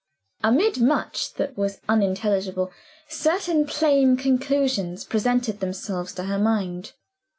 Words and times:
Amid 0.43 0.81
much 0.81 1.35
that 1.35 1.55
was 1.55 1.79
unintelligible, 1.87 2.71
certain 3.07 3.67
plain 3.67 4.17
conclusions 4.17 5.05
presented 5.05 5.59
themselves 5.59 6.11
to 6.15 6.23
her 6.23 6.39
mind. 6.39 6.93